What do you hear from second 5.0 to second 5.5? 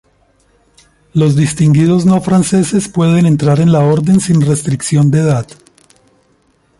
de edad.